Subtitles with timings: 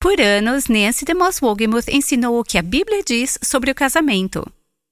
[0.00, 4.46] Por anos, Nancy DeMoss Wogemuth ensinou o que a Bíblia diz sobre o casamento.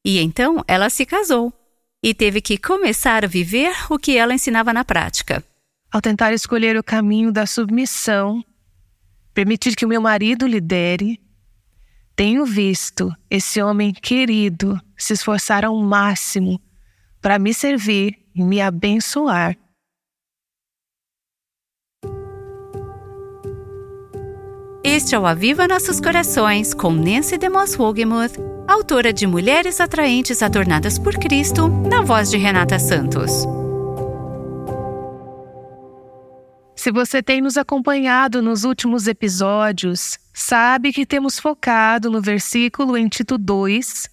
[0.05, 1.53] E então ela se casou
[2.03, 5.43] e teve que começar a viver o que ela ensinava na prática.
[5.91, 8.45] Ao tentar escolher o caminho da submissão,
[9.33, 11.21] permitir que o meu marido lidere,
[12.17, 16.61] tenho visto esse homem querido se esforçar ao máximo
[17.21, 19.57] para me servir e me abençoar.
[24.87, 28.35] Este é o Aviva Nossos Corações com Nancy DeMoss Wogemuth,
[28.69, 33.31] autora de Mulheres Atraentes Adornadas por Cristo, na voz de Renata Santos.
[36.77, 43.09] Se você tem nos acompanhado nos últimos episódios, sabe que temos focado no versículo em
[43.09, 44.07] Tito 2,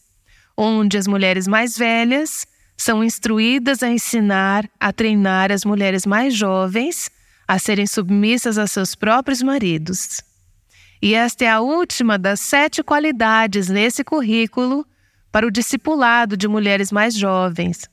[0.55, 7.12] onde as mulheres mais velhas são instruídas a ensinar, a treinar as mulheres mais jovens
[7.45, 10.30] a serem submissas a seus próprios maridos.
[11.01, 14.85] E esta é a última das sete qualidades nesse currículo
[15.31, 17.89] para o discipulado de mulheres mais jovens.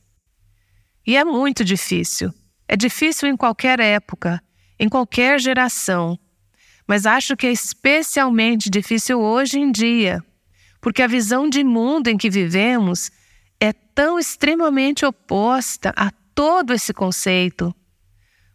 [1.07, 2.31] E é muito difícil.
[2.67, 4.39] É difícil em qualquer época,
[4.79, 6.19] em qualquer geração.
[6.87, 10.23] Mas acho que é especialmente difícil hoje em dia,
[10.79, 13.09] porque a visão de mundo em que vivemos
[13.59, 17.73] é tão extremamente oposta a todo esse conceito.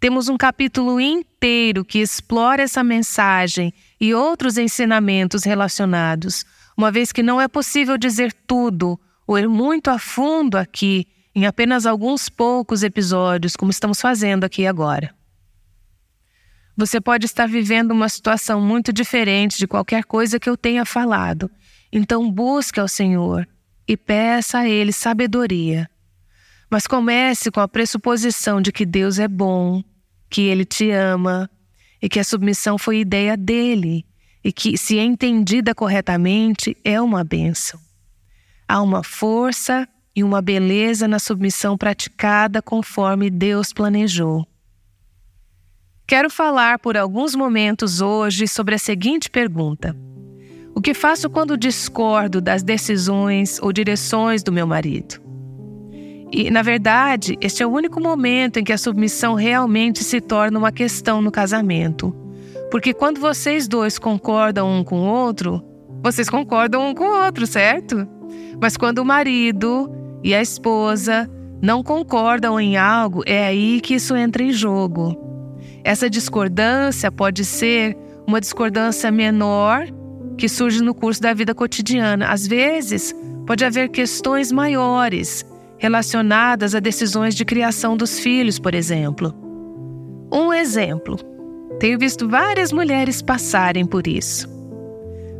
[0.00, 6.44] Temos um capítulo inteiro que explora essa mensagem e outros ensinamentos relacionados
[6.76, 11.46] uma vez que não é possível dizer tudo ou ir muito a fundo aqui em
[11.46, 15.14] apenas alguns poucos episódios, como estamos fazendo aqui agora.
[16.76, 21.50] Você pode estar vivendo uma situação muito diferente de qualquer coisa que eu tenha falado,
[21.92, 23.46] então busque ao Senhor
[23.86, 25.88] e peça a Ele sabedoria.
[26.68, 29.84] Mas comece com a pressuposição de que Deus é bom,
[30.28, 31.48] que Ele te ama
[32.02, 34.04] e que a submissão foi ideia dele
[34.42, 37.78] e que, se entendida corretamente, é uma bênção.
[38.66, 44.46] Há uma força e uma beleza na submissão praticada conforme Deus planejou.
[46.06, 49.96] Quero falar por alguns momentos hoje sobre a seguinte pergunta:
[50.74, 55.22] O que faço quando discordo das decisões ou direções do meu marido?
[56.30, 60.58] E, na verdade, este é o único momento em que a submissão realmente se torna
[60.58, 62.14] uma questão no casamento.
[62.70, 65.64] Porque quando vocês dois concordam um com o outro,
[66.02, 68.06] vocês concordam um com o outro, certo?
[68.60, 69.90] Mas quando o marido
[70.22, 71.30] e a esposa
[71.62, 75.23] não concordam em algo, é aí que isso entra em jogo.
[75.84, 77.96] Essa discordância pode ser
[78.26, 79.86] uma discordância menor
[80.38, 82.28] que surge no curso da vida cotidiana.
[82.28, 83.14] Às vezes,
[83.46, 85.44] pode haver questões maiores
[85.76, 89.34] relacionadas a decisões de criação dos filhos, por exemplo.
[90.32, 91.16] Um exemplo.
[91.78, 94.48] Tenho visto várias mulheres passarem por isso.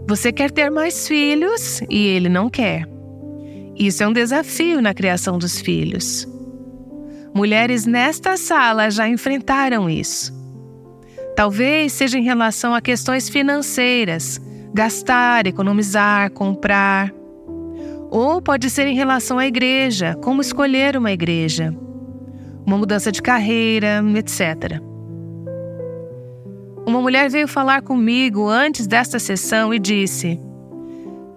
[0.06, 2.86] Você quer ter mais filhos e ele não quer.
[3.76, 6.28] Isso é um desafio na criação dos filhos.
[7.34, 10.32] Mulheres nesta sala já enfrentaram isso.
[11.34, 14.40] Talvez seja em relação a questões financeiras,
[14.72, 17.12] gastar, economizar, comprar.
[18.08, 21.74] Ou pode ser em relação à igreja, como escolher uma igreja,
[22.64, 24.80] uma mudança de carreira, etc.
[26.86, 30.38] Uma mulher veio falar comigo antes desta sessão e disse: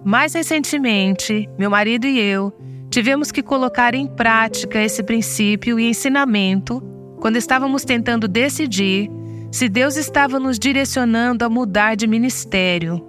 [0.05, 2.53] Mais recentemente, meu marido e eu
[2.89, 6.81] tivemos que colocar em prática esse princípio e ensinamento
[7.19, 9.09] quando estávamos tentando decidir
[9.51, 13.01] se Deus estava nos direcionando a mudar de ministério.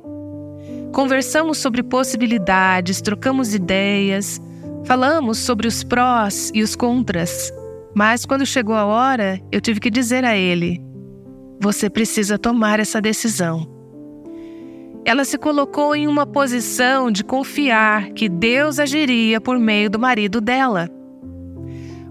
[0.93, 4.41] Conversamos sobre possibilidades, trocamos ideias,
[4.85, 7.53] falamos sobre os prós e os contras,
[7.95, 10.83] mas quando chegou a hora, eu tive que dizer a ele:
[11.61, 13.78] você precisa tomar essa decisão.
[15.09, 20.39] Ela se colocou em uma posição de confiar que Deus agiria por meio do marido
[20.39, 20.87] dela.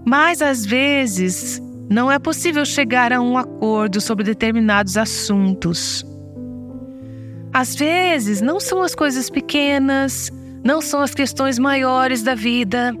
[0.04, 6.04] Mas às vezes não é possível chegar a um acordo sobre determinados assuntos.
[7.52, 10.28] Às vezes, não são as coisas pequenas,
[10.64, 12.92] não são as questões maiores da vida.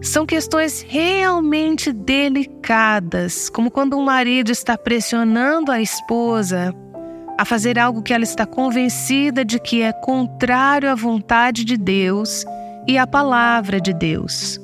[0.00, 6.74] São questões realmente delicadas, como quando um marido está pressionando a esposa
[7.36, 12.44] a fazer algo que ela está convencida de que é contrário à vontade de Deus
[12.86, 14.60] e à palavra de Deus.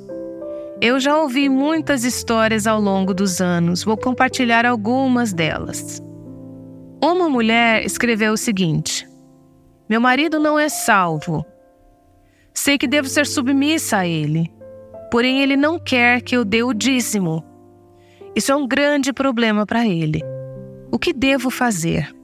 [0.80, 6.00] Eu já ouvi muitas histórias ao longo dos anos, vou compartilhar algumas delas.
[7.02, 9.06] Uma mulher escreveu o seguinte:
[9.88, 11.44] Meu marido não é salvo.
[12.54, 14.50] Sei que devo ser submissa a ele,
[15.10, 17.44] porém ele não quer que eu dê o dízimo.
[18.34, 20.22] Isso é um grande problema para ele.
[20.90, 22.14] O que devo fazer?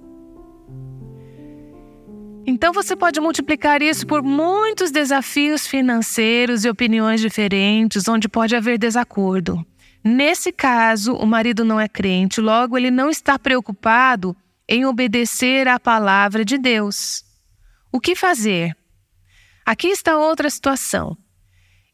[2.46, 8.78] Então você pode multiplicar isso por muitos desafios financeiros e opiniões diferentes, onde pode haver
[8.78, 9.66] desacordo.
[10.04, 14.36] Nesse caso, o marido não é crente, logo ele não está preocupado
[14.68, 17.24] em obedecer à palavra de Deus.
[17.90, 18.76] O que fazer?
[19.64, 21.18] Aqui está outra situação.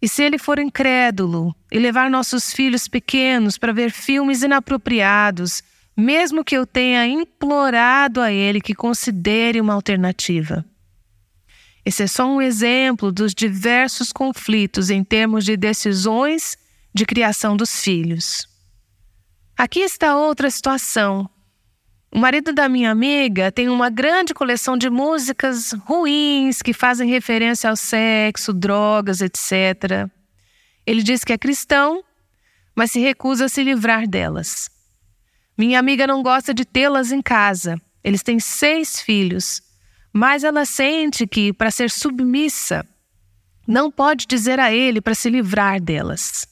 [0.03, 5.63] E se ele for incrédulo e levar nossos filhos pequenos para ver filmes inapropriados,
[5.97, 10.65] mesmo que eu tenha implorado a ele que considere uma alternativa.
[11.85, 16.57] Esse é só um exemplo dos diversos conflitos em termos de decisões
[16.95, 18.47] de criação dos filhos.
[19.57, 21.29] Aqui está outra situação.
[22.15, 27.71] O marido da minha amiga tem uma grande coleção de músicas ruins que fazem referência
[27.71, 30.09] ao sexo, drogas, etc.
[30.87, 32.05] Ele diz que é cristão,
[32.75, 34.71] mas se recusa a se livrar delas.
[35.63, 37.81] Minha amiga não gosta de tê-las em casa.
[38.03, 39.63] Eles têm seis filhos,
[40.13, 42.85] mas ela sente que, para ser submissa,
[43.65, 46.45] não pode dizer a ele para se livrar delas.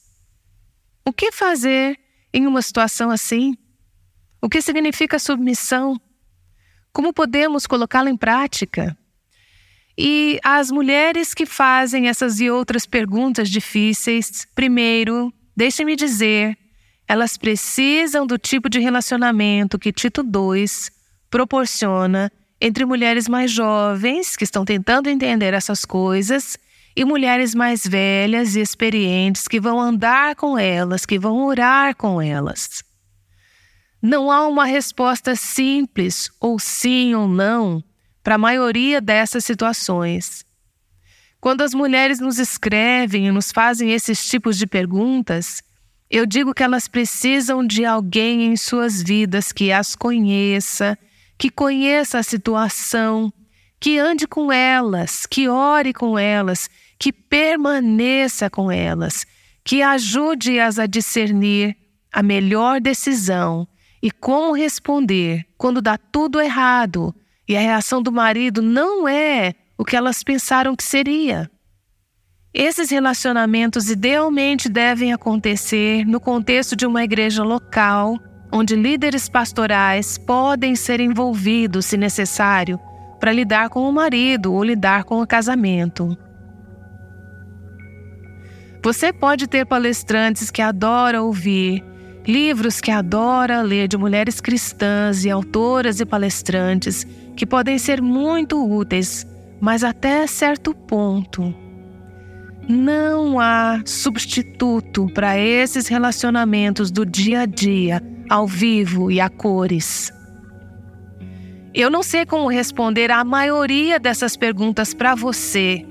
[1.05, 1.99] O que fazer
[2.33, 3.57] em uma situação assim?
[4.41, 6.01] O que significa submissão?
[6.93, 8.97] Como podemos colocá-la em prática?
[9.99, 16.57] E as mulheres que fazem essas e outras perguntas difíceis, primeiro, deixe-me dizer
[17.11, 20.65] elas precisam do tipo de relacionamento que Tito II
[21.29, 22.31] proporciona
[22.61, 26.57] entre mulheres mais jovens que estão tentando entender essas coisas
[26.95, 32.23] e mulheres mais velhas e experientes que vão andar com elas, que vão orar com
[32.23, 32.85] elas.
[34.01, 37.83] Não há uma resposta simples, ou sim ou não,
[38.23, 40.45] para a maioria dessas situações.
[41.41, 45.61] Quando as mulheres nos escrevem e nos fazem esses tipos de perguntas,
[46.11, 50.99] eu digo que elas precisam de alguém em suas vidas que as conheça,
[51.39, 53.33] que conheça a situação,
[53.79, 56.69] que ande com elas, que ore com elas,
[56.99, 59.25] que permaneça com elas,
[59.65, 61.77] que ajude-as a discernir
[62.13, 63.69] a melhor decisão
[64.03, 67.15] e como responder quando dá tudo errado
[67.47, 71.51] e a reação do marido não é o que elas pensaram que seria.
[72.53, 78.19] Esses relacionamentos idealmente devem acontecer no contexto de uma igreja local,
[78.53, 82.79] onde líderes pastorais podem ser envolvidos, se necessário,
[83.21, 86.19] para lidar com o marido ou lidar com o casamento.
[88.83, 91.85] Você pode ter palestrantes que adoram ouvir,
[92.27, 98.61] livros que adora ler de mulheres cristãs e autoras e palestrantes que podem ser muito
[98.61, 99.25] úteis,
[99.61, 101.70] mas até certo ponto.
[102.71, 110.13] Não há substituto para esses relacionamentos do dia a dia, ao vivo e a cores.
[111.75, 115.85] Eu não sei como responder à maioria dessas perguntas para você.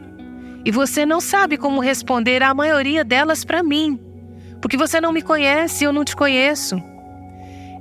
[0.63, 4.00] E você não sabe como responder à maioria delas para mim,
[4.62, 6.81] porque você não me conhece e eu não te conheço.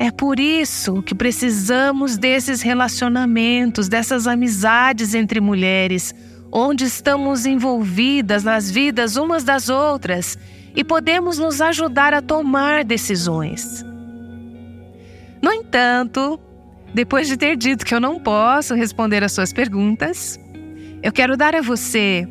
[0.00, 6.12] É por isso que precisamos desses relacionamentos, dessas amizades entre mulheres,
[6.50, 10.38] onde estamos envolvidas nas vidas umas das outras
[10.74, 13.84] e podemos nos ajudar a tomar decisões.
[15.42, 16.40] No entanto,
[16.94, 20.38] depois de ter dito que eu não posso responder às suas perguntas,
[21.02, 22.26] eu quero dar a você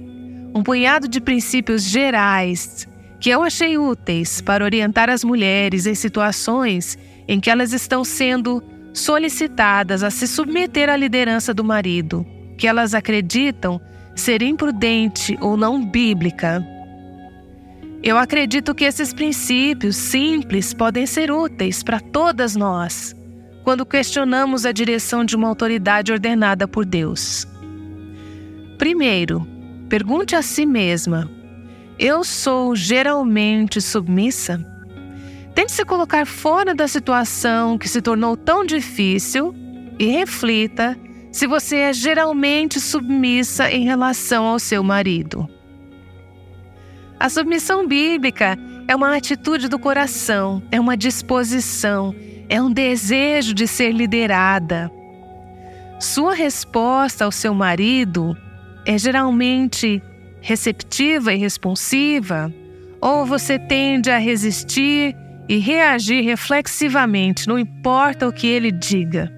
[0.53, 2.87] um punhado de princípios gerais
[3.19, 6.97] que eu achei úteis para orientar as mulheres em situações
[7.27, 12.25] em que elas estão sendo solicitadas a se submeter à liderança do marido,
[12.57, 13.81] que elas acreditam
[14.21, 16.65] ser imprudente ou não bíblica.
[18.03, 23.15] Eu acredito que esses princípios simples podem ser úteis para todas nós
[23.63, 27.45] quando questionamos a direção de uma autoridade ordenada por Deus.
[28.77, 29.45] Primeiro,
[29.89, 31.29] pergunte a si mesma:
[31.99, 34.65] eu sou geralmente submissa?
[35.53, 39.53] Tente se colocar fora da situação que se tornou tão difícil
[39.97, 40.95] e reflita
[41.37, 45.47] se você é geralmente submissa em relação ao seu marido.
[47.19, 52.15] A submissão bíblica é uma atitude do coração, é uma disposição,
[52.49, 54.91] é um desejo de ser liderada.
[55.99, 58.35] Sua resposta ao seu marido
[58.83, 60.01] é geralmente
[60.41, 62.51] receptiva e responsiva,
[62.99, 65.15] ou você tende a resistir
[65.47, 69.36] e reagir reflexivamente, não importa o que ele diga.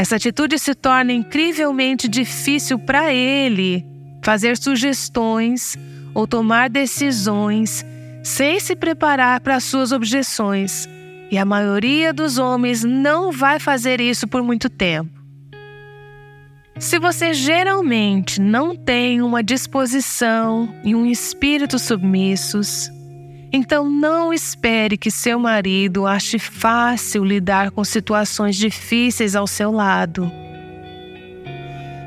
[0.00, 3.84] Essa atitude se torna incrivelmente difícil para ele
[4.24, 5.76] fazer sugestões
[6.14, 7.84] ou tomar decisões
[8.24, 10.88] sem se preparar para suas objeções,
[11.30, 15.10] e a maioria dos homens não vai fazer isso por muito tempo.
[16.78, 22.90] Se você geralmente não tem uma disposição e um espírito submissos,
[23.52, 30.30] então não espere que seu marido ache fácil lidar com situações difíceis ao seu lado.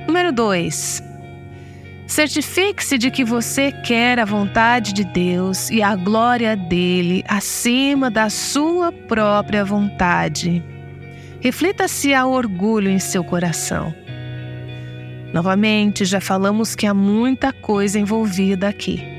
[0.08, 1.04] Número 2.
[2.08, 8.30] Certifique-se de que você quer a vontade de Deus e a glória dele acima da
[8.30, 10.64] sua própria vontade.
[11.42, 13.94] Reflita se há orgulho em seu coração.
[15.34, 19.13] Novamente, já falamos que há muita coisa envolvida aqui.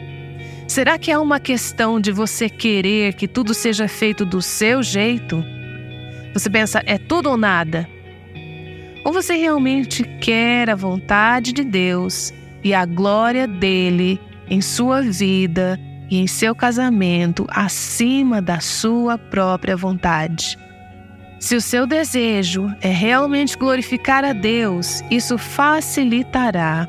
[0.66, 5.44] Será que é uma questão de você querer que tudo seja feito do seu jeito?
[6.32, 7.88] Você pensa, é tudo ou nada?
[9.04, 14.18] Ou você realmente quer a vontade de Deus e a glória dele
[14.48, 15.78] em sua vida
[16.10, 20.58] e em seu casamento acima da sua própria vontade?
[21.38, 26.88] Se o seu desejo é realmente glorificar a Deus, isso facilitará.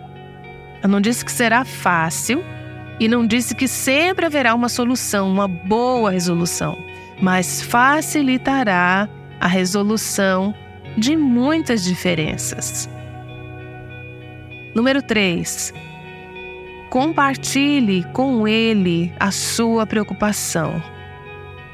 [0.82, 2.42] Eu não disse que será fácil,
[3.00, 6.78] e não disse que sempre haverá uma solução, uma boa resolução,
[7.22, 9.10] mas facilitará
[9.40, 10.54] a resolução
[10.98, 12.90] de muitas diferenças.
[14.74, 15.74] Número 3.
[16.90, 20.82] Compartilhe com ele a sua preocupação.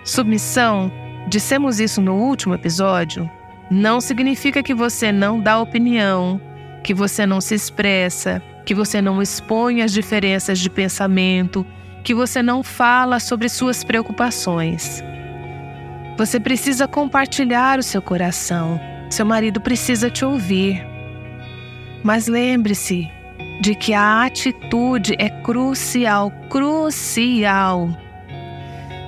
[0.04, 0.92] Submissão,
[1.28, 3.30] dissemos isso no último episódio,
[3.70, 6.42] não significa que você não dá opinião,
[6.84, 11.66] que você não se expressa, que você não expõe as diferenças de pensamento,
[12.04, 15.04] que você não fala sobre suas preocupações.
[16.18, 18.80] Você precisa compartilhar o seu coração.
[19.10, 20.86] Seu marido precisa te ouvir.
[22.04, 23.10] Mas lembre-se
[23.62, 27.90] de que a atitude é crucial, crucial.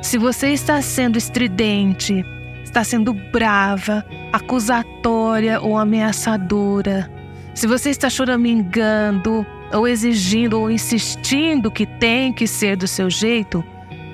[0.01, 2.24] Se você está sendo estridente,
[2.63, 7.10] está sendo brava, acusatória ou ameaçadora,
[7.53, 13.63] se você está choramingando, ou exigindo, ou insistindo que tem que ser do seu jeito,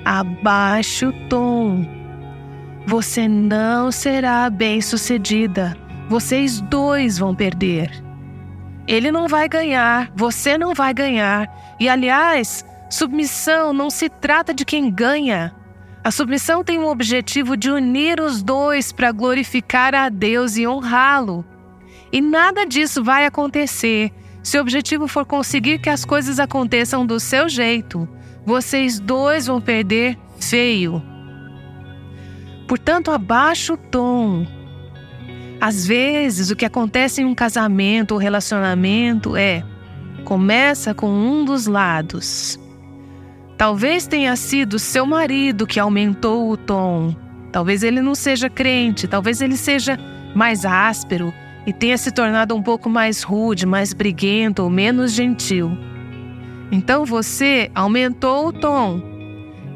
[0.04, 1.86] abaixe o tom.
[2.86, 5.76] Você não será bem sucedida.
[6.08, 8.02] Vocês dois vão perder.
[8.86, 11.48] Ele não vai ganhar, você não vai ganhar.
[11.78, 15.54] E aliás, submissão não se trata de quem ganha.
[16.02, 21.44] A submissão tem o objetivo de unir os dois para glorificar a Deus e honrá-lo.
[22.12, 24.12] E nada disso vai acontecer
[24.42, 28.08] se o objetivo for conseguir que as coisas aconteçam do seu jeito.
[28.44, 31.02] Vocês dois vão perder feio.
[32.66, 34.46] Portanto, abaixa o tom.
[35.60, 39.62] Às vezes, o que acontece em um casamento ou relacionamento é:
[40.24, 42.58] começa com um dos lados.
[43.58, 47.14] Talvez tenha sido seu marido que aumentou o tom.
[47.52, 49.98] Talvez ele não seja crente, talvez ele seja
[50.34, 51.34] mais áspero
[51.66, 55.76] e tenha se tornado um pouco mais rude, mais briguento ou menos gentil.
[56.72, 59.02] Então você aumentou o tom.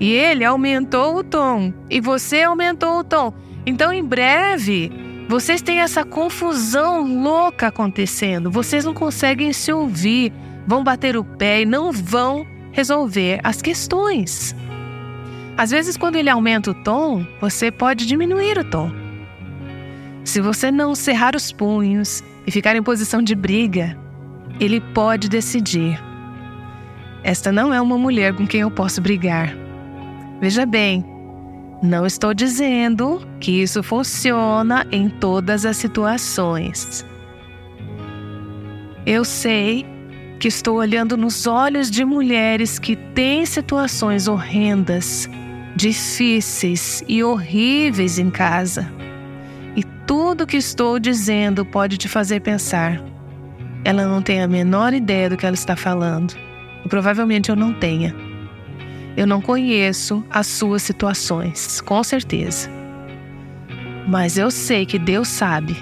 [0.00, 1.72] E ele aumentou o tom.
[1.88, 3.32] E você aumentou o tom.
[3.66, 4.90] Então, em breve,
[5.28, 8.50] vocês têm essa confusão louca acontecendo.
[8.50, 10.32] Vocês não conseguem se ouvir,
[10.66, 14.54] vão bater o pé e não vão resolver as questões.
[15.56, 19.03] Às vezes, quando ele aumenta o tom, você pode diminuir o tom.
[20.24, 23.96] Se você não cerrar os punhos e ficar em posição de briga,
[24.58, 26.02] ele pode decidir.
[27.22, 29.54] Esta não é uma mulher com quem eu posso brigar.
[30.40, 31.04] Veja bem,
[31.82, 37.04] não estou dizendo que isso funciona em todas as situações.
[39.06, 39.84] Eu sei
[40.40, 45.28] que estou olhando nos olhos de mulheres que têm situações horrendas,
[45.76, 48.90] difíceis e horríveis em casa.
[50.06, 53.02] Tudo que estou dizendo pode te fazer pensar.
[53.84, 56.34] Ela não tem a menor ideia do que ela está falando.
[56.84, 58.14] E provavelmente eu não tenha.
[59.16, 62.68] eu não conheço as suas situações, com certeza.
[64.06, 65.76] Mas eu sei que Deus sabe.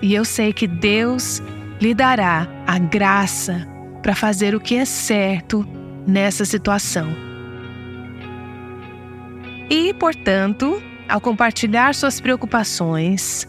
[0.00, 1.42] E eu sei que Deus
[1.80, 3.68] lhe dará a graça
[4.00, 5.66] para fazer o que é certo
[6.06, 7.08] nessa situação.
[9.68, 13.46] E, portanto, ao compartilhar suas preocupações,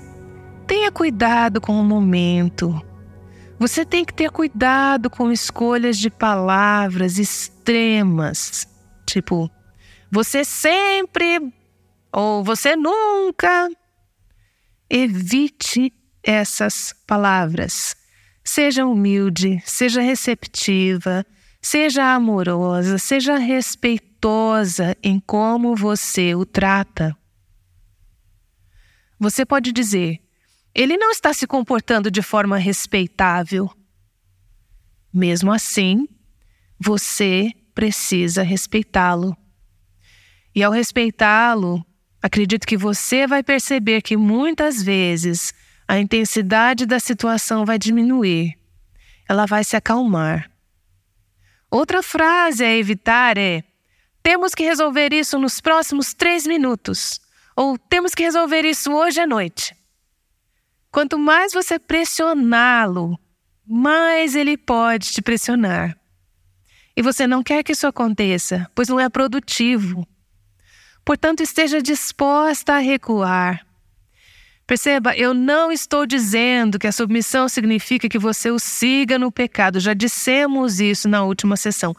[0.67, 2.81] tenha cuidado com o momento.
[3.59, 8.67] Você tem que ter cuidado com escolhas de palavras extremas
[9.05, 9.49] Tipo,
[10.11, 11.53] você sempre
[12.11, 13.69] ou você nunca.
[14.89, 15.93] Evite
[16.23, 17.95] essas palavras.
[18.43, 21.25] Seja humilde, seja receptiva,
[21.61, 27.15] seja amorosa, seja respeitosa em como você o trata.
[29.23, 30.19] Você pode dizer:
[30.75, 33.71] ele não está se comportando de forma respeitável.
[35.13, 36.09] Mesmo assim,
[36.77, 39.33] você precisa respeitá-lo.
[40.53, 41.85] E ao respeitá-lo,
[42.21, 45.53] acredito que você vai perceber que muitas vezes
[45.87, 48.59] a intensidade da situação vai diminuir,
[49.29, 50.51] ela vai se acalmar.
[51.71, 53.63] Outra frase a evitar é:
[54.21, 57.21] temos que resolver isso nos próximos três minutos,
[57.55, 59.75] ou temos que resolver isso hoje à noite.
[60.91, 63.19] Quanto mais você pressioná-lo,
[63.65, 65.97] mais ele pode te pressionar.
[66.95, 70.07] E você não quer que isso aconteça, pois não é produtivo.
[71.03, 73.65] Portanto, esteja disposta a recuar.
[74.65, 79.79] Perceba, eu não estou dizendo que a submissão significa que você o siga no pecado.
[79.79, 81.95] Já dissemos isso na última sessão.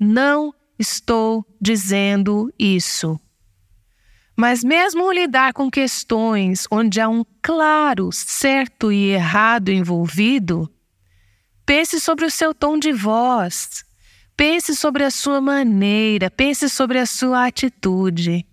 [0.00, 3.20] Não estou dizendo isso.
[4.40, 10.72] Mas, mesmo lidar com questões onde há um claro certo e errado envolvido,
[11.66, 13.84] pense sobre o seu tom de voz.
[14.36, 18.46] Pense sobre a sua maneira, pense sobre a sua atitude.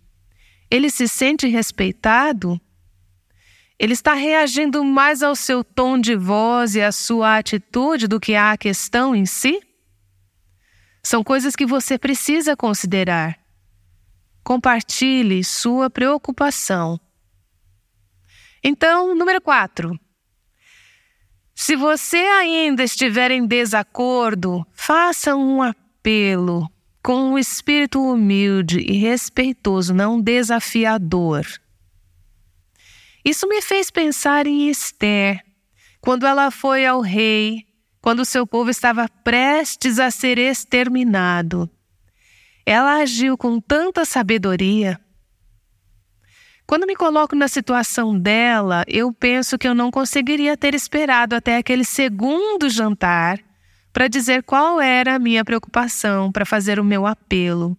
[0.72, 2.60] Ele se sente respeitado?
[3.78, 8.34] Ele está reagindo mais ao seu tom de voz e à sua atitude do que
[8.34, 9.62] à questão em si?
[11.04, 13.45] São coisas que você precisa considerar.
[14.46, 17.00] Compartilhe sua preocupação.
[18.64, 20.00] Então, número 4.
[21.56, 26.70] Se você ainda estiver em desacordo, faça um apelo
[27.02, 31.44] com um espírito humilde e respeitoso, não desafiador.
[33.26, 35.44] Isso me fez pensar em Esther,
[36.00, 37.66] quando ela foi ao rei,
[38.00, 41.68] quando seu povo estava prestes a ser exterminado.
[42.66, 45.00] Ela agiu com tanta sabedoria
[46.68, 51.58] quando me coloco na situação dela, eu penso que eu não conseguiria ter esperado até
[51.58, 53.40] aquele segundo jantar
[53.94, 57.78] para dizer qual era a minha preocupação, para fazer o meu apelo.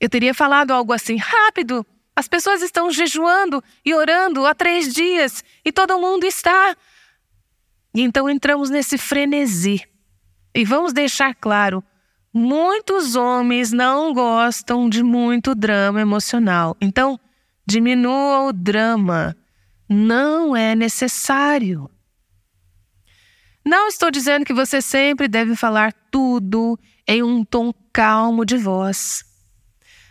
[0.00, 1.86] Eu teria falado algo assim: rápido!
[2.16, 6.76] As pessoas estão jejuando e orando há três dias e todo mundo está.
[7.94, 9.82] E então entramos nesse frenesi.
[10.52, 11.82] E vamos deixar claro:
[12.34, 16.76] muitos homens não gostam de muito drama emocional.
[16.80, 17.18] Então,
[17.66, 19.36] Diminua o drama.
[19.88, 21.90] Não é necessário.
[23.64, 29.24] Não estou dizendo que você sempre deve falar tudo em um tom calmo de voz.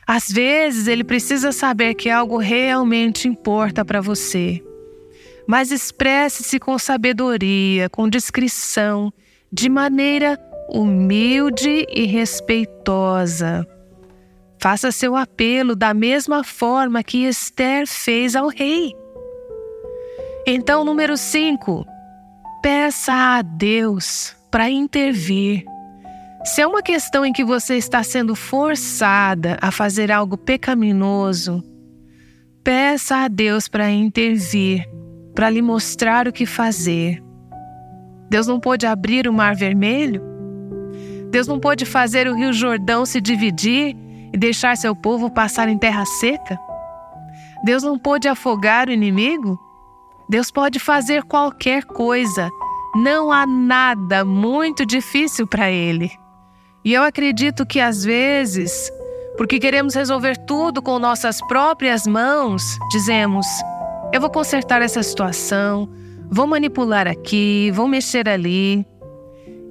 [0.06, 4.64] Às vezes ele precisa saber que algo realmente importa para você.
[5.48, 9.14] Mas expresse-se com sabedoria, com discrição,
[9.52, 10.38] de maneira
[10.74, 13.68] humilde e respeitosa.
[14.60, 18.94] Faça seu apelo da mesma forma que Esther fez ao rei.
[20.48, 21.86] Então, número 5,
[22.62, 25.64] peça a Deus para intervir.
[26.44, 31.64] Se é uma questão em que você está sendo forçada a fazer algo pecaminoso,
[32.64, 34.86] peça a Deus para intervir,
[35.36, 37.24] para lhe mostrar o que fazer.
[38.30, 40.33] Deus não pôde abrir o Mar Vermelho?
[41.34, 43.98] Deus não pôde fazer o Rio Jordão se dividir
[44.32, 46.60] e deixar seu povo passar em terra seca?
[47.66, 49.60] Deus não pôde afogar o inimigo?
[50.30, 52.52] Deus pode fazer qualquer coisa.
[52.96, 56.12] Não há nada muito difícil para Ele.
[56.86, 58.92] E eu acredito que às vezes,
[59.36, 63.48] porque queremos resolver tudo com nossas próprias mãos, dizemos:
[64.14, 65.90] eu vou consertar essa situação,
[66.30, 68.86] vou manipular aqui, vou mexer ali.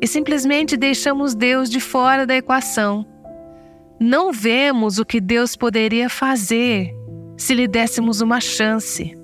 [0.03, 3.07] E simplesmente deixamos Deus de fora da equação
[4.05, 6.93] não vemos o que Deus poderia fazer
[7.37, 9.17] se lhe dessemos uma chance.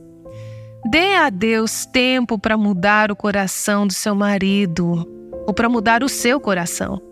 [0.88, 5.05] Dê a Deus tempo para mudar o coração do seu marido
[5.49, 7.03] ou para mudar o seu coração.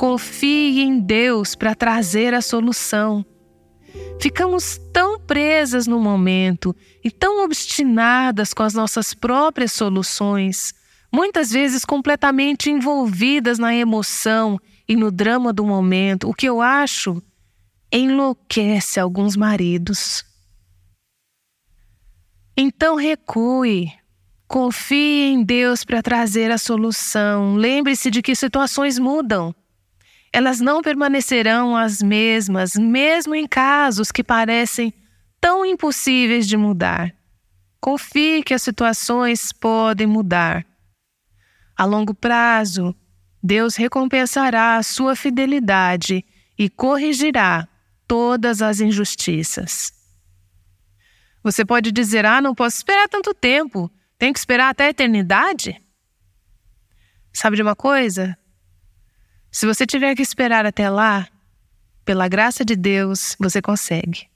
[0.00, 3.24] Confie em Deus para trazer a solução.
[4.20, 6.74] Ficamos tão presas no momento
[7.04, 10.74] e tão obstinadas com as nossas próprias soluções,
[11.12, 17.22] muitas vezes completamente envolvidas na emoção e no drama do momento, o que eu acho
[17.92, 20.24] enlouquece alguns maridos.
[22.56, 23.92] Então recue,
[24.46, 27.54] confie em Deus para trazer a solução.
[27.54, 29.54] Lembre-se de que situações mudam.
[30.32, 34.92] Elas não permanecerão as mesmas, mesmo em casos que parecem
[35.40, 37.12] tão impossíveis de mudar.
[37.80, 40.64] Confie que as situações podem mudar.
[41.80, 42.94] A longo prazo,
[43.42, 46.22] Deus recompensará a sua fidelidade
[46.58, 47.66] e corrigirá
[48.06, 49.90] todas as injustiças.
[51.42, 55.82] Você pode dizer: ah, não posso esperar tanto tempo, tenho que esperar até a eternidade?
[57.32, 58.36] Sabe de uma coisa?
[59.50, 61.26] Se você tiver que esperar até lá,
[62.04, 64.28] pela graça de Deus, você consegue.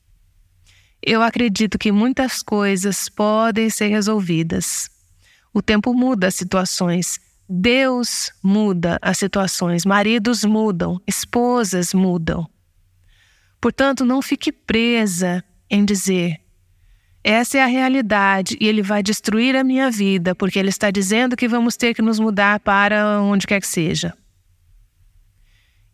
[1.03, 4.89] Eu acredito que muitas coisas podem ser resolvidas.
[5.53, 12.49] O tempo muda as situações, Deus muda as situações, maridos mudam, esposas mudam.
[13.61, 16.41] Portanto, não fique presa em dizer:
[17.23, 21.35] essa é a realidade e ele vai destruir a minha vida, porque ele está dizendo
[21.35, 24.15] que vamos ter que nos mudar para onde quer que seja.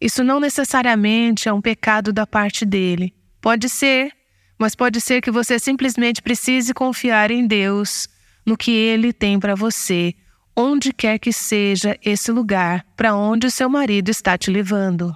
[0.00, 3.14] Isso não necessariamente é um pecado da parte dele.
[3.40, 4.12] Pode ser,
[4.58, 8.08] mas pode ser que você simplesmente precise confiar em Deus,
[8.44, 10.14] no que ele tem para você,
[10.56, 15.14] onde quer que seja esse lugar para onde o seu marido está te levando.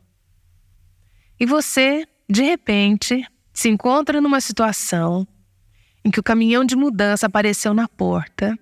[1.38, 5.26] E você, de repente, se encontra numa situação
[6.04, 8.58] em que o caminhão de mudança apareceu na porta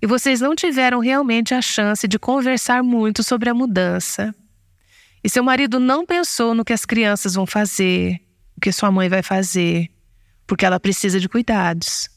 [0.00, 4.34] e vocês não tiveram realmente a chance de conversar muito sobre a mudança.
[5.22, 8.20] E seu marido não pensou no que as crianças vão fazer,
[8.56, 9.88] o que sua mãe vai fazer,
[10.44, 12.10] porque ela precisa de cuidados.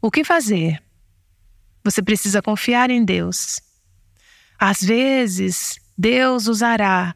[0.00, 0.80] O que fazer?
[1.84, 3.60] Você precisa confiar em Deus.
[4.58, 7.14] Às vezes, Deus usará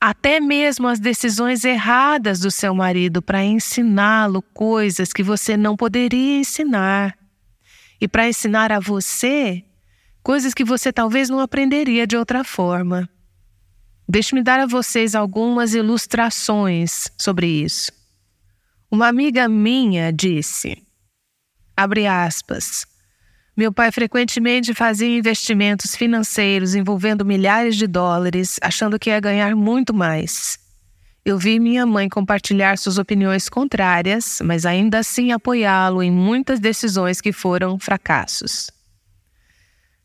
[0.00, 6.40] até mesmo as decisões erradas do seu marido para ensiná-lo coisas que você não poderia
[6.40, 7.16] ensinar.
[8.00, 9.62] E para ensinar a você
[10.22, 13.08] coisas que você talvez não aprenderia de outra forma.
[14.08, 17.92] Deixe-me dar a vocês algumas ilustrações sobre isso.
[18.90, 20.82] Uma amiga minha disse,
[21.76, 22.86] abre aspas,
[23.60, 29.92] meu pai frequentemente fazia investimentos financeiros envolvendo milhares de dólares, achando que ia ganhar muito
[29.92, 30.58] mais.
[31.22, 37.20] Eu vi minha mãe compartilhar suas opiniões contrárias, mas ainda assim apoiá-lo em muitas decisões
[37.20, 38.70] que foram fracassos.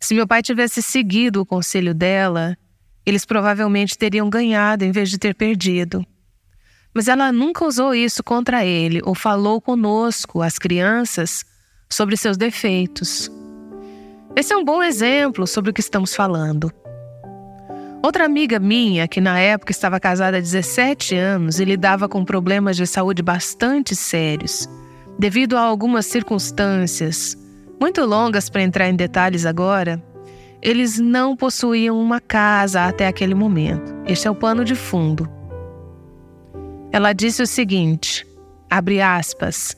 [0.02, 2.58] Se meu pai tivesse seguido o conselho dela,
[3.06, 6.06] eles provavelmente teriam ganhado em vez de ter perdido.
[6.94, 11.46] Mas ela nunca usou isso contra ele ou falou conosco, as crianças,
[11.90, 13.32] sobre seus defeitos.
[14.36, 16.70] Esse é um bom exemplo sobre o que estamos falando.
[18.04, 22.76] Outra amiga minha, que na época estava casada há 17 anos e lidava com problemas
[22.76, 24.70] de saúde bastante sérios,
[25.18, 27.38] devido a algumas circunstâncias,
[27.80, 30.04] muito longas para entrar em detalhes agora,
[30.62, 33.96] eles não possuíam uma casa até aquele momento.
[34.06, 35.30] Este é o pano de fundo.
[36.92, 38.28] Ela disse o seguinte:
[38.70, 39.78] abre aspas.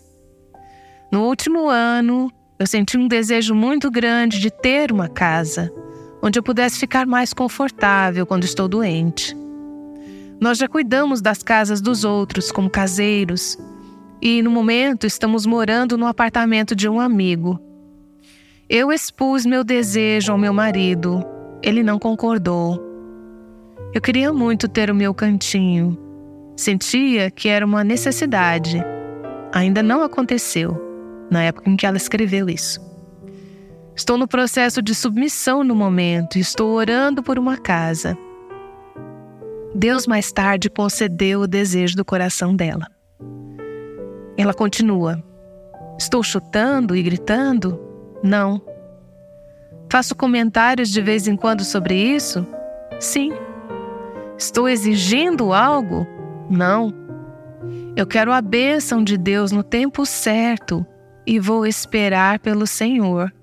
[1.11, 5.71] No último ano, eu senti um desejo muito grande de ter uma casa
[6.21, 9.37] onde eu pudesse ficar mais confortável quando estou doente.
[10.41, 13.57] Nós já cuidamos das casas dos outros como caseiros
[14.21, 17.59] e, no momento, estamos morando no apartamento de um amigo.
[18.67, 21.23] Eu expus meu desejo ao meu marido.
[21.63, 22.83] Ele não concordou.
[23.93, 25.97] Eu queria muito ter o meu cantinho.
[26.55, 28.83] Sentia que era uma necessidade.
[29.53, 30.86] Ainda não aconteceu
[31.29, 32.85] na época em que ela escreveu isso.
[33.95, 38.15] Estou no processo de submissão no momento estou orando por uma casa.
[39.73, 42.87] Deus mais tarde concedeu o desejo do coração dela.
[44.37, 45.23] Ela continua:
[45.97, 47.79] Estou chutando e gritando?
[48.23, 48.61] Não.
[49.89, 52.45] Faço comentários de vez em quando sobre isso?
[52.99, 53.31] Sim.
[54.37, 56.05] Estou exigindo algo?
[56.49, 56.93] Não.
[57.95, 60.85] Eu quero a bênção de Deus no tempo certo
[61.27, 63.33] e vou esperar pelo Senhor.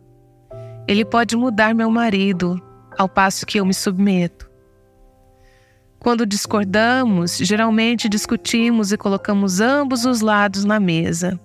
[0.88, 2.58] Ele pode mudar meu marido,
[2.96, 4.50] ao passo que eu me submeto.
[5.98, 11.38] Quando discordamos, geralmente discutimos e colocamos ambos os lados na mesa.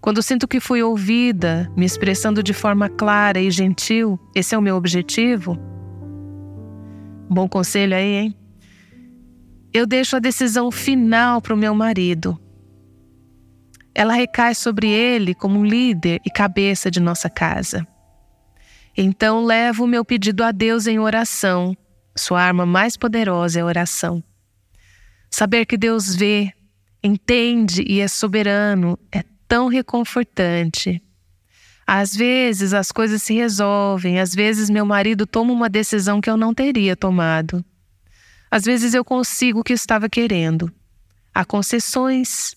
[0.00, 4.62] Quando sinto que fui ouvida, me expressando de forma clara e gentil, esse é o
[4.62, 5.58] meu objetivo?
[7.28, 8.36] Bom conselho aí, hein?
[9.72, 12.38] eu deixo a decisão final para o meu marido.
[13.94, 17.86] Ela recai sobre ele como líder e cabeça de nossa casa.
[18.96, 21.76] Então levo o meu pedido a Deus em oração.
[22.16, 24.22] Sua arma mais poderosa é a oração.
[25.30, 26.52] Saber que Deus vê,
[27.02, 31.02] entende e é soberano é tão reconfortante.
[31.86, 36.36] Às vezes as coisas se resolvem, às vezes meu marido toma uma decisão que eu
[36.36, 37.64] não teria tomado.
[38.50, 40.70] Às vezes eu consigo o que estava querendo.
[41.34, 42.54] Há concessões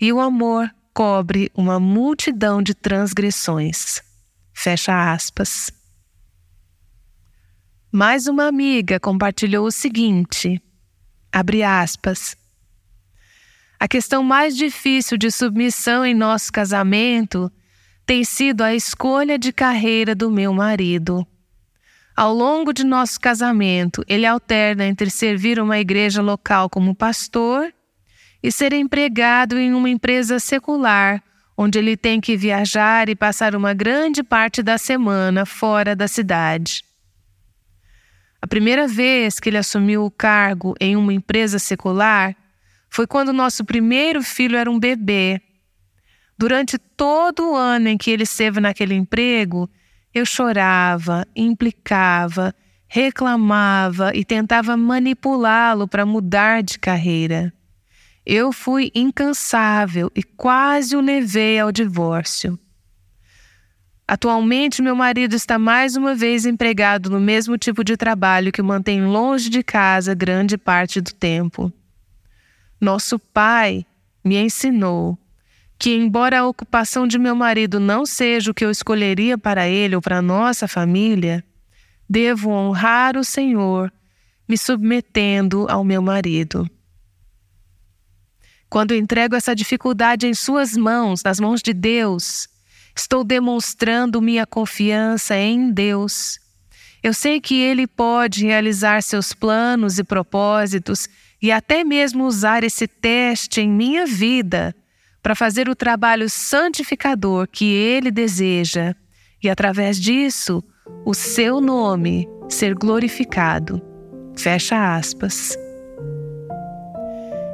[0.00, 4.00] e o amor cobre uma multidão de transgressões.
[4.52, 5.70] Fecha aspas.
[7.92, 10.60] Mais uma amiga compartilhou o seguinte:
[11.30, 12.36] abre aspas.
[13.78, 17.50] A questão mais difícil de submissão em nosso casamento
[18.04, 21.26] tem sido a escolha de carreira do meu marido.
[22.14, 27.72] Ao longo de nosso casamento, ele alterna entre servir uma igreja local como pastor
[28.42, 31.22] e ser empregado em uma empresa secular,
[31.56, 36.82] onde ele tem que viajar e passar uma grande parte da semana fora da cidade.
[38.40, 42.34] A primeira vez que ele assumiu o cargo em uma empresa secular
[42.88, 45.40] foi quando nosso primeiro filho era um bebê.
[46.38, 49.68] Durante todo o ano em que ele esteve naquele emprego,
[50.14, 52.54] eu chorava, implicava,
[52.88, 57.52] reclamava e tentava manipulá-lo para mudar de carreira.
[58.24, 62.58] Eu fui incansável e quase o levei ao divórcio.
[64.06, 68.64] Atualmente, meu marido está mais uma vez empregado no mesmo tipo de trabalho que o
[68.64, 71.72] mantém longe de casa grande parte do tempo.
[72.80, 73.86] Nosso pai
[74.24, 75.16] me ensinou
[75.78, 79.94] que, embora a ocupação de meu marido não seja o que eu escolheria para ele
[79.94, 81.44] ou para nossa família,
[82.08, 83.92] devo honrar o Senhor
[84.48, 86.68] me submetendo ao meu marido.
[88.70, 92.48] Quando entrego essa dificuldade em Suas mãos, nas mãos de Deus,
[92.96, 96.38] estou demonstrando minha confiança em Deus.
[97.02, 101.08] Eu sei que Ele pode realizar seus planos e propósitos
[101.42, 104.72] e até mesmo usar esse teste em minha vida
[105.20, 108.94] para fazer o trabalho santificador que ele deseja
[109.42, 110.62] e, através disso,
[111.04, 113.82] o seu nome ser glorificado.
[114.36, 115.56] Fecha aspas.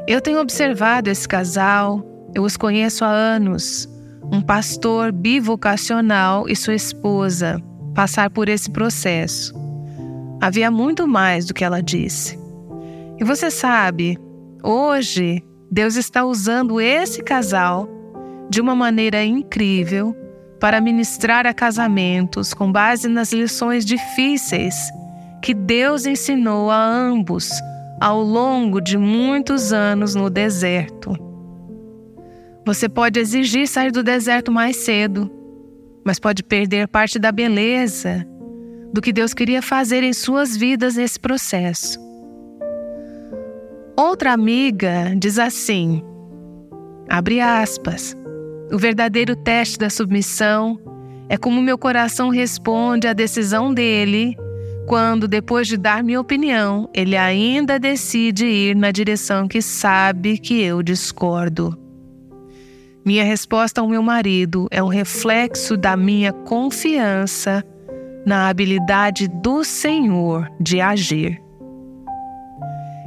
[0.07, 2.01] Eu tenho observado esse casal,
[2.33, 3.89] eu os conheço há anos,
[4.31, 7.61] um pastor bivocacional e sua esposa
[7.93, 9.53] passar por esse processo.
[10.41, 12.39] Havia muito mais do que ela disse.
[13.19, 14.17] E você sabe,
[14.63, 15.43] hoje
[15.73, 17.89] Deus está usando esse casal
[18.49, 20.15] de uma maneira incrível
[20.61, 24.77] para ministrar a casamentos com base nas lições difíceis
[25.43, 27.51] que Deus ensinou a ambos
[28.01, 31.15] ao longo de muitos anos no deserto.
[32.65, 35.31] Você pode exigir sair do deserto mais cedo,
[36.05, 38.27] mas pode perder parte da beleza
[38.93, 41.99] do que Deus queria fazer em suas vidas nesse processo.
[43.97, 46.03] Outra amiga diz assim:
[47.09, 48.17] abre aspas.
[48.73, 50.79] O verdadeiro teste da submissão
[51.29, 54.37] é como meu coração responde à decisão dele
[54.87, 60.63] quando, depois de dar minha opinião, ele ainda decide ir na direção que sabe que
[60.63, 61.77] eu discordo.
[63.05, 67.65] Minha resposta ao meu marido é um reflexo da minha confiança
[68.25, 71.41] na habilidade do Senhor de agir.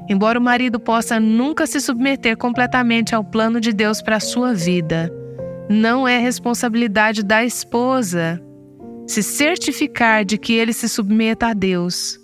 [0.07, 4.53] Embora o marido possa nunca se submeter completamente ao plano de Deus para a sua
[4.53, 5.11] vida,
[5.69, 8.41] não é responsabilidade da esposa
[9.09, 12.19] se certificar de que ele se submeta a Deus.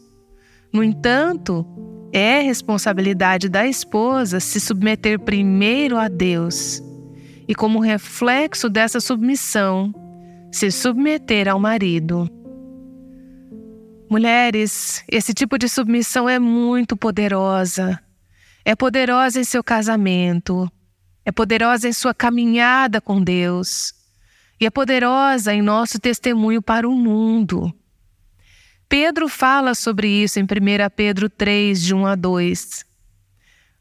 [0.71, 1.65] No entanto,
[2.13, 6.80] é responsabilidade da esposa se submeter primeiro a Deus
[7.48, 9.91] e, como reflexo dessa submissão,
[10.52, 12.30] se submeter ao marido.
[14.08, 18.00] Mulheres, esse tipo de submissão é muito poderosa.
[18.63, 20.71] É poderosa em seu casamento,
[21.26, 23.91] é poderosa em sua caminhada com Deus,
[24.60, 27.74] e é poderosa em nosso testemunho para o mundo.
[28.88, 30.48] Pedro fala sobre isso em 1
[30.96, 32.86] Pedro 3, de 1 a 2.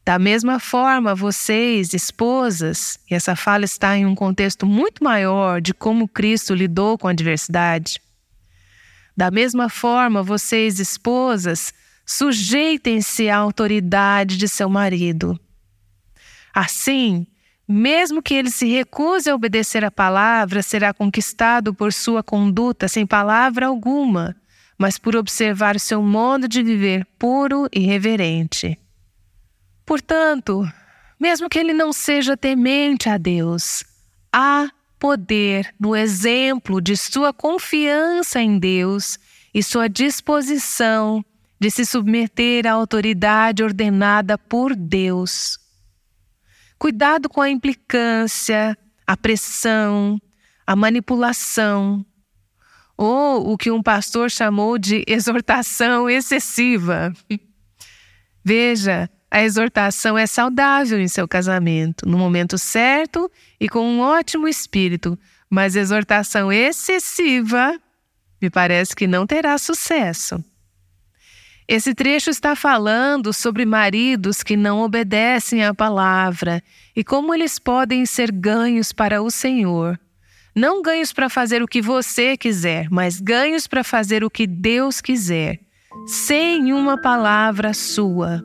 [0.03, 5.73] Da mesma forma, vocês, esposas, e essa fala está em um contexto muito maior de
[5.73, 7.99] como Cristo lidou com a adversidade,
[9.15, 11.73] da mesma forma, vocês, esposas,
[12.05, 15.39] sujeitem-se à autoridade de seu marido.
[16.53, 17.25] Assim,
[17.67, 23.05] mesmo que ele se recuse a obedecer a palavra, será conquistado por sua conduta sem
[23.05, 24.35] palavra alguma,
[24.77, 28.77] mas por observar seu modo de viver puro e reverente.
[29.85, 30.67] Portanto,
[31.19, 33.83] mesmo que ele não seja temente a Deus,
[34.31, 39.17] há poder no exemplo de sua confiança em Deus
[39.53, 41.23] e sua disposição
[41.59, 45.57] de se submeter à autoridade ordenada por Deus.
[46.77, 50.19] Cuidado com a implicância, a pressão,
[50.65, 52.05] a manipulação,
[52.97, 57.13] ou o que um pastor chamou de exortação excessiva.
[58.43, 64.47] Veja, a exortação é saudável em seu casamento, no momento certo e com um ótimo
[64.47, 65.17] espírito,
[65.49, 67.79] mas exortação excessiva
[68.41, 70.43] me parece que não terá sucesso.
[71.67, 76.61] Esse trecho está falando sobre maridos que não obedecem à palavra
[76.95, 79.99] e como eles podem ser ganhos para o Senhor.
[80.55, 85.01] Não ganhos para fazer o que você quiser, mas ganhos para fazer o que Deus
[85.01, 85.59] quiser,
[86.05, 88.43] sem uma palavra sua.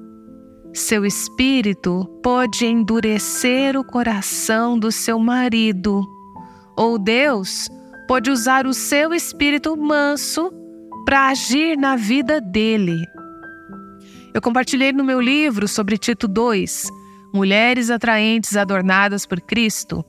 [0.72, 6.02] Seu espírito pode endurecer o coração do seu marido,
[6.74, 7.68] ou Deus
[8.08, 10.50] pode usar o seu espírito manso
[11.04, 13.04] para agir na vida dele.
[14.32, 16.88] Eu compartilhei no meu livro sobre Tito 2,
[17.34, 20.04] Mulheres Atraentes Adornadas por Cristo,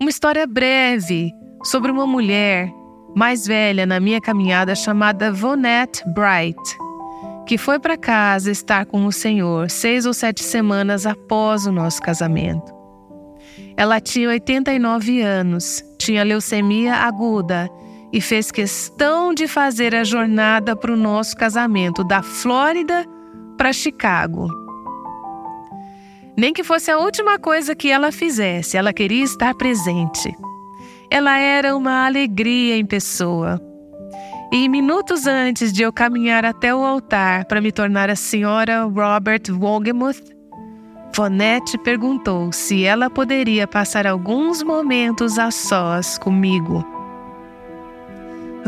[0.00, 1.32] uma história breve
[1.64, 2.70] sobre uma mulher
[3.14, 6.60] mais velha na minha caminhada chamada Vonette Bright,
[7.46, 12.02] que foi para casa estar com o Senhor seis ou sete semanas após o nosso
[12.02, 12.74] casamento.
[13.74, 17.70] Ela tinha 89 anos, tinha leucemia aguda
[18.12, 23.04] e fez questão de fazer a jornada para o nosso casamento da Flórida
[23.56, 24.48] para Chicago.
[26.36, 30.34] Nem que fosse a última coisa que ela fizesse, ela queria estar presente.
[31.10, 33.60] Ela era uma alegria em pessoa.
[34.52, 39.42] E minutos antes de eu caminhar até o altar para me tornar a senhora Robert
[39.50, 40.36] Wogemuth,
[41.14, 46.95] Vonette perguntou se ela poderia passar alguns momentos a sós comigo.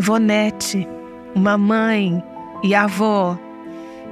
[0.01, 0.87] Vonette,
[1.35, 2.23] uma mãe
[2.63, 3.37] e avó,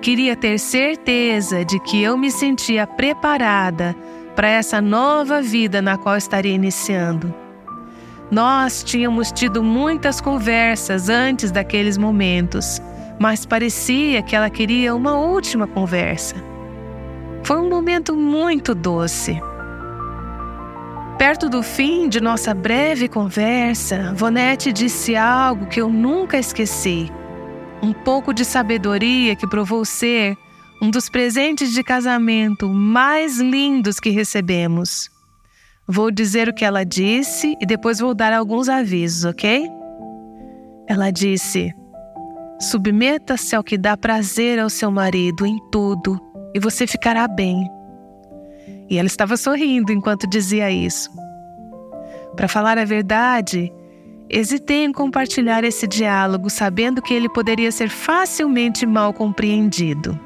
[0.03, 3.95] queria ter certeza de que eu me sentia preparada
[4.35, 7.33] para essa nova vida na qual estaria iniciando.
[8.33, 12.83] Nós tínhamos tido muitas conversas antes daqueles momentos,
[13.21, 16.35] mas parecia que ela queria uma última conversa.
[17.45, 19.41] Foi um momento muito doce.
[21.19, 27.11] Perto do fim de nossa breve conversa, Vonette disse algo que eu nunca esqueci.
[27.83, 30.37] Um pouco de sabedoria que provou ser
[30.81, 35.09] um dos presentes de casamento mais lindos que recebemos.
[35.89, 39.67] Vou dizer o que ela disse e depois vou dar alguns avisos, ok?
[40.87, 41.73] Ela disse:
[42.61, 46.21] Submeta-se ao que dá prazer ao seu marido em tudo
[46.55, 47.76] e você ficará bem.
[48.89, 51.11] E ela estava sorrindo enquanto dizia isso.
[52.37, 53.73] Para falar a verdade,
[54.29, 60.19] hesitei em compartilhar esse diálogo, sabendo que ele poderia ser facilmente mal compreendido.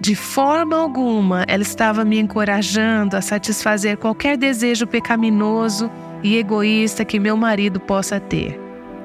[0.00, 5.90] De forma alguma, ela estava me encorajando a satisfazer qualquer desejo pecaminoso
[6.22, 8.58] e egoísta que meu marido possa ter.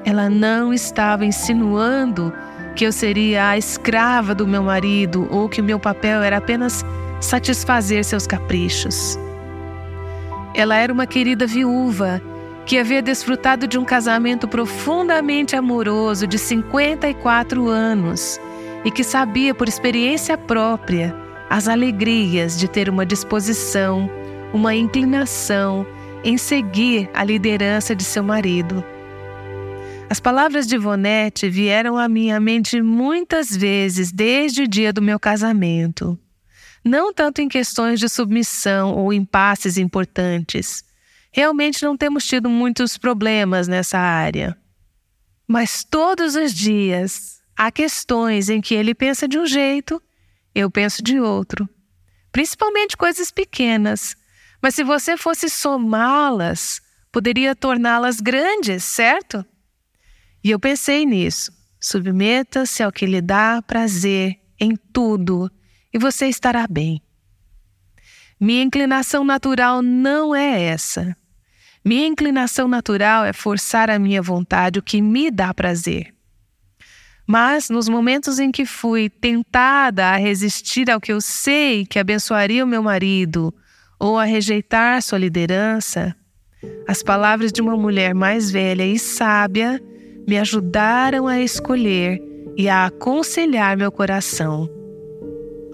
[0.04, 2.32] Ela não estava insinuando
[2.76, 6.84] que eu seria a escrava do meu marido ou que meu papel era apenas
[7.24, 9.18] satisfazer seus caprichos.
[10.54, 12.22] Ela era uma querida viúva
[12.64, 18.40] que havia desfrutado de um casamento profundamente amoroso de 54 anos
[18.84, 21.14] e que sabia por experiência própria
[21.50, 24.08] as alegrias de ter uma disposição,
[24.52, 25.86] uma inclinação
[26.22, 28.82] em seguir a liderança de seu marido.
[30.08, 35.18] As palavras de Vonete vieram à minha mente muitas vezes desde o dia do meu
[35.18, 36.18] casamento
[36.84, 40.84] não tanto em questões de submissão ou impasses importantes.
[41.32, 44.56] Realmente não temos tido muitos problemas nessa área.
[45.48, 50.00] Mas todos os dias há questões em que ele pensa de um jeito,
[50.54, 51.68] eu penso de outro.
[52.30, 54.14] Principalmente coisas pequenas.
[54.60, 56.80] Mas se você fosse somá-las,
[57.10, 59.44] poderia torná-las grandes, certo?
[60.42, 61.52] E eu pensei nisso.
[61.80, 65.50] Submeta-se ao que lhe dá prazer em tudo
[65.94, 67.00] e você estará bem.
[68.40, 71.16] Minha inclinação natural não é essa.
[71.84, 76.12] Minha inclinação natural é forçar a minha vontade, o que me dá prazer.
[77.26, 82.64] Mas nos momentos em que fui tentada a resistir ao que eu sei que abençoaria
[82.64, 83.54] o meu marido
[83.98, 86.14] ou a rejeitar sua liderança,
[86.88, 89.80] as palavras de uma mulher mais velha e sábia
[90.26, 92.20] me ajudaram a escolher
[92.56, 94.83] e a aconselhar meu coração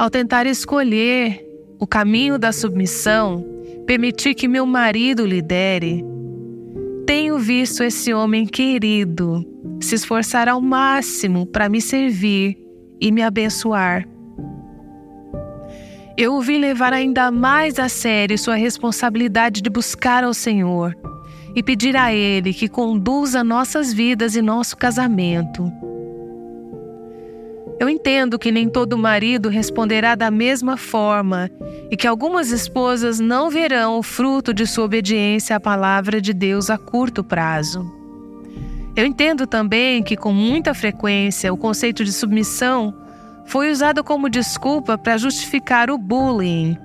[0.01, 1.47] ao tentar escolher
[1.79, 3.45] o caminho da submissão,
[3.87, 6.03] permitir que meu marido lidere,
[7.07, 9.45] tenho visto esse homem querido
[9.79, 12.57] se esforçar ao máximo para me servir
[12.99, 14.09] e me abençoar.
[16.17, 20.97] Eu o vi levar ainda mais a sério sua responsabilidade de buscar ao Senhor
[21.55, 25.71] e pedir a Ele que conduza nossas vidas e nosso casamento.
[27.81, 31.51] Eu entendo que nem todo marido responderá da mesma forma
[31.91, 36.69] e que algumas esposas não verão o fruto de sua obediência à palavra de Deus
[36.69, 37.91] a curto prazo.
[38.95, 42.95] Eu entendo também que, com muita frequência, o conceito de submissão
[43.47, 46.77] foi usado como desculpa para justificar o bullying.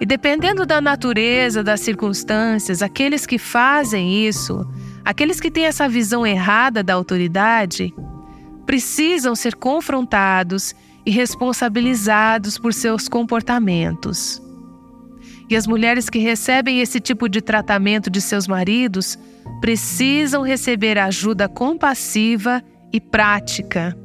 [0.00, 4.68] E dependendo da natureza, das circunstâncias, aqueles que fazem isso,
[5.04, 7.94] aqueles que têm essa visão errada da autoridade,
[8.70, 14.40] precisam ser confrontados e responsabilizados por seus comportamentos.
[15.48, 19.18] E as mulheres que recebem esse tipo de tratamento de seus maridos
[19.60, 22.62] precisam receber ajuda compassiva
[22.92, 23.98] e prática.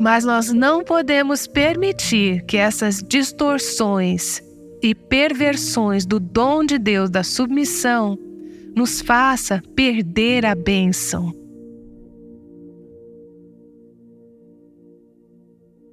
[0.00, 4.42] Mas nós não podemos permitir que essas distorções
[4.82, 8.18] e perversões do dom de Deus da submissão
[8.74, 11.39] nos faça perder a bênção.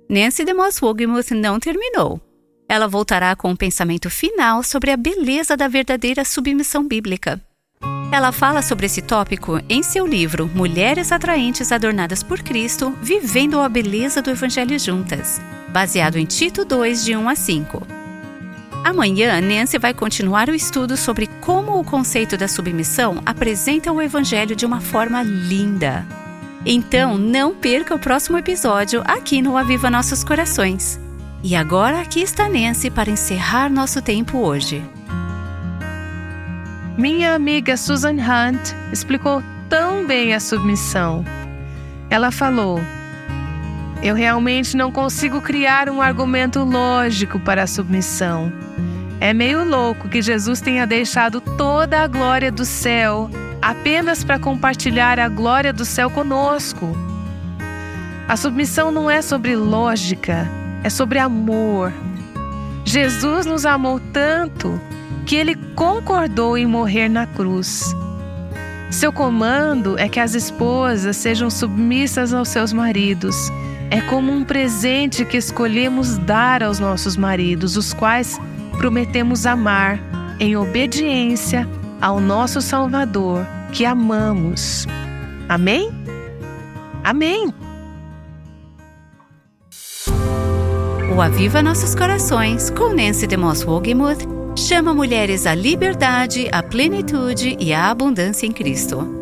[0.09, 2.21] Nancy DeMoss Wogemuth não terminou.
[2.69, 7.41] Ela voltará com um pensamento final sobre a beleza da verdadeira submissão bíblica.
[8.11, 13.67] Ela fala sobre esse tópico em seu livro Mulheres Atraentes Adornadas por Cristo, Vivendo a
[13.67, 17.87] Beleza do Evangelho Juntas, baseado em Tito 2, de 1 a 5.
[18.85, 24.55] Amanhã, Nancy vai continuar o estudo sobre como o conceito da submissão apresenta o Evangelho
[24.55, 26.05] de uma forma linda.
[26.69, 30.99] Então, não perca o próximo episódio aqui no Aviva Nossos Corações.
[31.41, 34.83] E agora aqui está Nancy para encerrar nosso tempo hoje.
[36.97, 41.23] Minha amiga Susan Hunt explicou tão bem a submissão.
[42.09, 42.81] Ela falou:
[44.03, 48.51] Eu realmente não consigo criar um argumento lógico para a submissão.
[49.21, 53.29] É meio louco que Jesus tenha deixado toda a glória do céu
[53.67, 56.95] apenas para compartilhar a glória do céu conosco.
[58.25, 60.49] A submissão não é sobre lógica,
[60.85, 61.91] é sobre amor.
[62.85, 64.79] Jesus nos amou tanto
[65.25, 67.93] que ele concordou em morrer na cruz.
[68.89, 73.35] Seu comando é que as esposas sejam submissas aos seus maridos.
[73.91, 78.39] É como um presente que escolhemos dar aos nossos maridos, os quais
[78.77, 79.99] prometemos amar
[80.39, 81.67] em obediência
[81.99, 84.85] ao nosso Salvador, que amamos.
[85.47, 85.89] Amém?
[87.03, 87.53] Amém!
[91.15, 94.23] O Aviva Nossos Corações, com Nancy DeMoss Wogemuth,
[94.55, 99.16] chama mulheres à liberdade, à plenitude e à abundância em Cristo.